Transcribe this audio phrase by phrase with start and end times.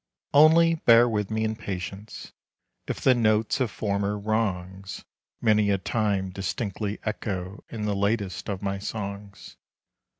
[0.33, 2.33] Only bear with me in patience,
[2.87, 5.05] If the notes of former wrongs
[5.39, 9.57] Many a time distinctly echo In the latest of my songs.